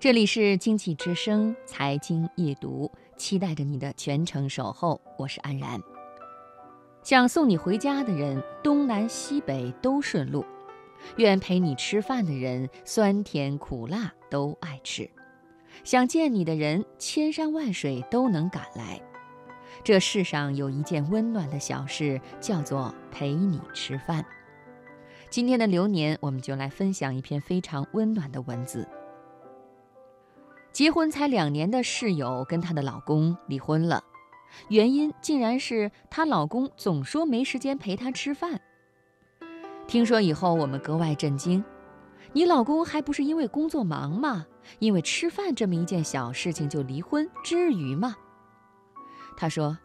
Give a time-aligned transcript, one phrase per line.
[0.00, 5.00] 这里是经济之声财经夜读，期待着你的全程守候。
[5.18, 5.82] 我是安然。
[7.02, 10.44] 想送你回家的人，东南西北都顺路；
[11.16, 15.10] 愿陪你吃饭的人，酸甜苦辣都爱吃。
[15.82, 19.00] 想见你的人，千山万水都能赶来。
[19.82, 24.24] 这世上有一件温暖的小事，叫做陪你吃饭。
[25.28, 28.86] 今天的流年，我们就来分享一篇非常温暖的文字。
[30.78, 34.04] 结婚才两年的室友跟她的老公离婚了，
[34.68, 38.60] 原因竟然是她老公总说没时间陪她吃饭。
[39.88, 41.64] 听说以后，我们格外震惊。
[42.32, 44.46] 你老公还不是因为工作忙吗？
[44.78, 48.14] 因为吃饭这么一件小事情就离婚，至于吗？
[49.36, 49.76] 她说：“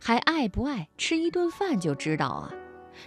[0.00, 2.54] 还爱不爱，吃一顿饭就知道啊。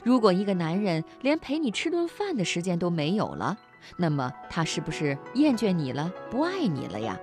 [0.04, 3.58] 如果一个男人连陪你吃顿饭的时间都没有了，
[3.96, 7.18] 那么他是不是厌倦你了，不爱你了呀？”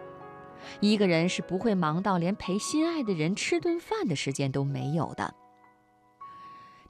[0.80, 5.34] 一个人是不会忙到连陪心爱的人吃顿饭的时间都没有的。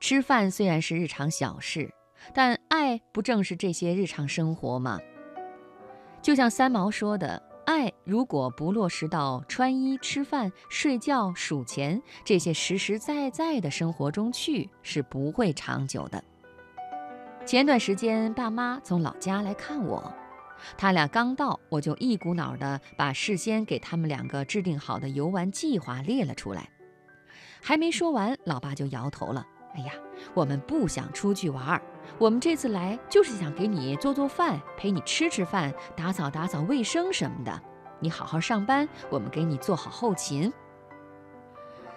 [0.01, 1.92] 吃饭虽然是日常小事，
[2.34, 4.98] 但爱不正是这些日常生活吗？
[6.20, 16.23] 就像三毛说的：“爱如果不落实到穿衣、吃饭、睡觉、数钱这些实实在在的生活中去，是不会长久的。”
[17.47, 20.12] 前段时间，爸妈从老家来看我。
[20.77, 26.69] 他俩刚到，我就一股脑的把事先给他们两个制定好的游玩计划列了出来。
[27.63, 29.93] 还没说完，老爸就摇头了：“哎呀，
[30.35, 31.83] 我们不想出去玩儿，
[32.19, 37.63] 我们这次来就是想给你做做饭，陪你吃吃饭，打扫打扫卫生什么的。
[37.98, 40.53] 你好好上班，我们给你做好后勤。”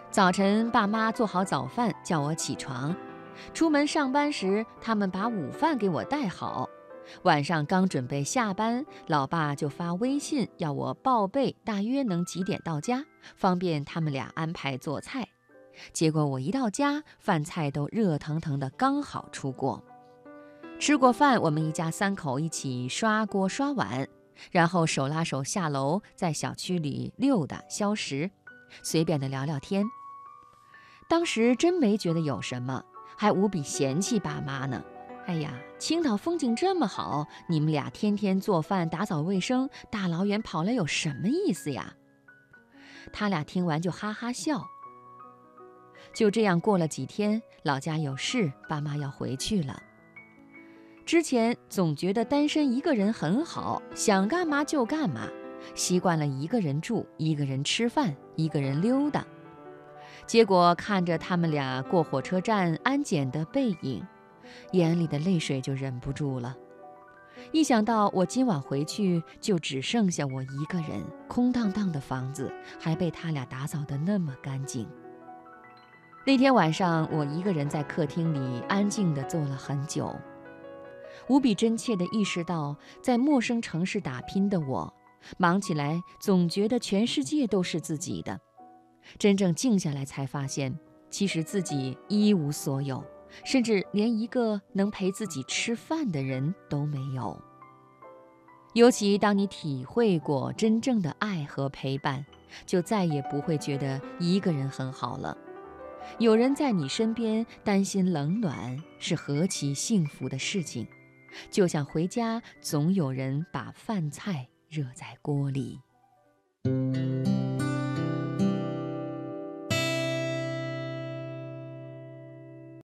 [0.10, 2.96] 早晨，爸妈做好早饭，叫我起床。
[3.54, 6.68] 出门上班时，他们把午饭给我带好。
[7.24, 15.28] 晚上刚准备下班，老爸就发微信要我报备大约能几点到家，方便他们俩安排做菜。
[15.94, 19.84] 结果我一到家，饭菜都热腾腾的，刚好出锅。
[20.78, 24.08] 吃过饭，我们一家三口一起刷锅刷碗，
[24.52, 28.32] 然后手拉手下楼，在小区里溜达消食，
[28.82, 29.86] 随便的聊聊天。
[31.10, 32.84] 当时真没觉得有什么，
[33.18, 34.84] 还无比嫌弃爸妈呢。
[35.30, 41.94] 哎呀，青岛风景这么好，你们俩天天做饭、打扫卫生，大老远跑来有什么意思呀？
[43.14, 44.66] 他俩听完就哈哈笑。
[46.16, 49.80] 就这样过了几天，老家有事，爸妈要回去了。
[51.06, 55.28] 之前总觉得单身一个人很好，想干嘛就干嘛，
[55.76, 59.24] 习惯了一个人住、一个人吃饭、一个人溜达。
[60.26, 64.04] 结果看着他们俩过火车站安检的背影。
[64.72, 66.56] 眼里的泪水就忍不住了，
[67.52, 74.88] 一想到我今晚回去就只剩下我一个人，空荡荡的房子还被他俩打扫得那么干净。
[76.26, 80.16] 那天晚上，我一个人在客厅里安静地坐了很久，
[81.28, 84.94] 无比真切地意识到，在陌生城市打拼的我，
[85.38, 88.40] 忙起来总觉得全世界都是自己的，
[89.18, 90.78] 真正静下来才发现，
[91.10, 93.04] 其实自己一无所有。
[93.44, 97.40] 甚至连一个能陪自己吃饭的人都没有。
[98.74, 102.24] 尤其当你体会过真正的爱和陪伴，
[102.66, 105.36] 就再也不会觉得一个人很好了。
[106.18, 110.88] 有人在你身边，担心冷暖，是何其幸福的事情。
[111.52, 115.80] 就像回家，总有人把饭菜热在锅里。